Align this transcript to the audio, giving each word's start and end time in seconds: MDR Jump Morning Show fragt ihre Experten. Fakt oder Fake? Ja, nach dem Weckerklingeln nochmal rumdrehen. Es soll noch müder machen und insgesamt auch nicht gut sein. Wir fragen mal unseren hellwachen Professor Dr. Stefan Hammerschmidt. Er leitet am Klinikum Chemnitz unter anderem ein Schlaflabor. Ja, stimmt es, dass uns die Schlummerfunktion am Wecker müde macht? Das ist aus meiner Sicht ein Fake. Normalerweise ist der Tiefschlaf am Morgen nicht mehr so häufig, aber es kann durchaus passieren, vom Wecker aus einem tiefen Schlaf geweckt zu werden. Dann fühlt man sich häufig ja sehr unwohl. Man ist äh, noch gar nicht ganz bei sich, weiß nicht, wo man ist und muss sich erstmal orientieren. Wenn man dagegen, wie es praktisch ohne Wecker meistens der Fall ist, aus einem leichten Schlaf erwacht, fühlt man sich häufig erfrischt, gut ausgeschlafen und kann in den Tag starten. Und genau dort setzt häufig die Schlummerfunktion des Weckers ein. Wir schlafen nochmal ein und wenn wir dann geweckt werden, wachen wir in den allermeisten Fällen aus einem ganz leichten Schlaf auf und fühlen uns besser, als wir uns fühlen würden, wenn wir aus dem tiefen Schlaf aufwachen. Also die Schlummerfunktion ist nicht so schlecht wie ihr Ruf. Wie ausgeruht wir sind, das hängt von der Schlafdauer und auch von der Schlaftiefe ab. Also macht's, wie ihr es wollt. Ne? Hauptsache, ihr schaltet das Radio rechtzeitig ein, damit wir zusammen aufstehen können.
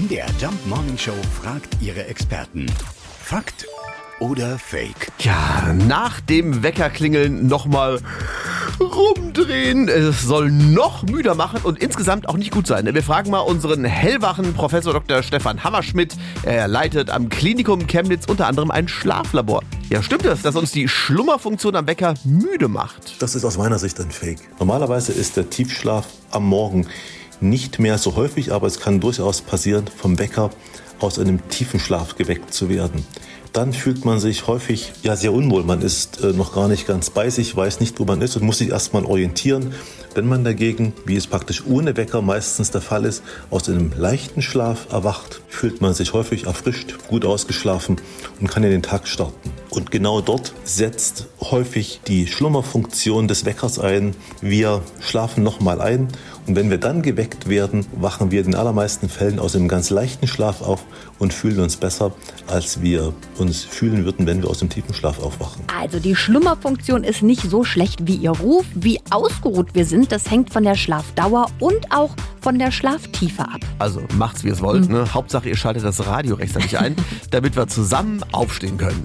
MDR 0.00 0.28
Jump 0.40 0.66
Morning 0.66 0.96
Show 0.96 1.12
fragt 1.42 1.76
ihre 1.82 2.06
Experten. 2.06 2.64
Fakt 3.22 3.66
oder 4.18 4.58
Fake? 4.58 5.12
Ja, 5.18 5.74
nach 5.74 6.20
dem 6.20 6.62
Weckerklingeln 6.62 7.48
nochmal 7.48 8.00
rumdrehen. 8.80 9.88
Es 9.88 10.22
soll 10.22 10.50
noch 10.50 11.02
müder 11.02 11.34
machen 11.34 11.60
und 11.64 11.82
insgesamt 11.82 12.30
auch 12.30 12.38
nicht 12.38 12.50
gut 12.50 12.66
sein. 12.66 12.88
Wir 12.94 13.02
fragen 13.02 13.30
mal 13.30 13.40
unseren 13.40 13.84
hellwachen 13.84 14.54
Professor 14.54 14.94
Dr. 14.94 15.22
Stefan 15.22 15.64
Hammerschmidt. 15.64 16.16
Er 16.44 16.66
leitet 16.66 17.10
am 17.10 17.28
Klinikum 17.28 17.86
Chemnitz 17.86 18.24
unter 18.26 18.46
anderem 18.46 18.70
ein 18.70 18.88
Schlaflabor. 18.88 19.62
Ja, 19.90 20.02
stimmt 20.02 20.24
es, 20.24 20.40
dass 20.40 20.56
uns 20.56 20.72
die 20.72 20.88
Schlummerfunktion 20.88 21.76
am 21.76 21.86
Wecker 21.86 22.14
müde 22.24 22.68
macht? 22.68 23.20
Das 23.20 23.34
ist 23.34 23.44
aus 23.44 23.58
meiner 23.58 23.78
Sicht 23.78 24.00
ein 24.00 24.10
Fake. 24.10 24.40
Normalerweise 24.58 25.12
ist 25.12 25.36
der 25.36 25.50
Tiefschlaf 25.50 26.06
am 26.30 26.46
Morgen 26.46 26.86
nicht 27.40 27.78
mehr 27.78 27.98
so 27.98 28.16
häufig, 28.16 28.52
aber 28.52 28.66
es 28.66 28.80
kann 28.80 29.00
durchaus 29.00 29.40
passieren, 29.40 29.84
vom 29.96 30.18
Wecker 30.18 30.50
aus 30.98 31.18
einem 31.18 31.48
tiefen 31.48 31.80
Schlaf 31.80 32.16
geweckt 32.16 32.52
zu 32.52 32.68
werden. 32.68 33.04
Dann 33.52 33.72
fühlt 33.72 34.04
man 34.04 34.20
sich 34.20 34.46
häufig 34.46 34.92
ja 35.02 35.16
sehr 35.16 35.32
unwohl. 35.32 35.64
Man 35.64 35.82
ist 35.82 36.22
äh, 36.22 36.32
noch 36.32 36.54
gar 36.54 36.68
nicht 36.68 36.86
ganz 36.86 37.10
bei 37.10 37.30
sich, 37.30 37.56
weiß 37.56 37.80
nicht, 37.80 37.98
wo 37.98 38.04
man 38.04 38.22
ist 38.22 38.36
und 38.36 38.44
muss 38.44 38.58
sich 38.58 38.70
erstmal 38.70 39.04
orientieren. 39.04 39.74
Wenn 40.14 40.28
man 40.28 40.44
dagegen, 40.44 40.92
wie 41.04 41.16
es 41.16 41.26
praktisch 41.26 41.64
ohne 41.66 41.96
Wecker 41.96 42.22
meistens 42.22 42.70
der 42.70 42.80
Fall 42.80 43.04
ist, 43.04 43.24
aus 43.50 43.68
einem 43.68 43.92
leichten 43.96 44.42
Schlaf 44.42 44.92
erwacht, 44.92 45.40
fühlt 45.48 45.80
man 45.80 45.94
sich 45.94 46.12
häufig 46.12 46.46
erfrischt, 46.46 46.98
gut 47.08 47.24
ausgeschlafen 47.24 47.96
und 48.40 48.48
kann 48.48 48.62
in 48.62 48.70
den 48.70 48.82
Tag 48.82 49.08
starten. 49.08 49.49
Und 49.70 49.90
genau 49.90 50.20
dort 50.20 50.52
setzt 50.64 51.26
häufig 51.40 52.00
die 52.06 52.26
Schlummerfunktion 52.26 53.28
des 53.28 53.44
Weckers 53.44 53.78
ein. 53.78 54.14
Wir 54.40 54.82
schlafen 55.00 55.44
nochmal 55.44 55.80
ein 55.80 56.08
und 56.50 56.56
wenn 56.56 56.70
wir 56.70 56.78
dann 56.78 57.02
geweckt 57.02 57.48
werden, 57.48 57.86
wachen 57.92 58.32
wir 58.32 58.40
in 58.40 58.46
den 58.46 58.54
allermeisten 58.56 59.08
Fällen 59.08 59.38
aus 59.38 59.54
einem 59.54 59.68
ganz 59.68 59.90
leichten 59.90 60.26
Schlaf 60.26 60.62
auf 60.62 60.84
und 61.20 61.32
fühlen 61.32 61.60
uns 61.60 61.76
besser, 61.76 62.12
als 62.48 62.82
wir 62.82 63.12
uns 63.38 63.62
fühlen 63.62 64.04
würden, 64.04 64.26
wenn 64.26 64.42
wir 64.42 64.50
aus 64.50 64.58
dem 64.58 64.68
tiefen 64.68 64.92
Schlaf 64.92 65.20
aufwachen. 65.20 65.62
Also 65.78 66.00
die 66.00 66.16
Schlummerfunktion 66.16 67.04
ist 67.04 67.22
nicht 67.22 67.42
so 67.42 67.62
schlecht 67.62 68.06
wie 68.08 68.16
ihr 68.16 68.32
Ruf. 68.32 68.64
Wie 68.74 69.00
ausgeruht 69.10 69.74
wir 69.74 69.84
sind, 69.84 70.10
das 70.10 70.28
hängt 70.28 70.52
von 70.52 70.64
der 70.64 70.74
Schlafdauer 70.74 71.46
und 71.60 71.92
auch 71.92 72.10
von 72.40 72.58
der 72.58 72.72
Schlaftiefe 72.72 73.42
ab. 73.42 73.60
Also 73.78 74.02
macht's, 74.16 74.42
wie 74.42 74.48
ihr 74.48 74.54
es 74.54 74.62
wollt. 74.62 74.88
Ne? 74.88 75.12
Hauptsache, 75.14 75.48
ihr 75.48 75.56
schaltet 75.56 75.84
das 75.84 76.04
Radio 76.06 76.34
rechtzeitig 76.34 76.78
ein, 76.78 76.96
damit 77.30 77.54
wir 77.54 77.68
zusammen 77.68 78.24
aufstehen 78.32 78.76
können. 78.76 79.04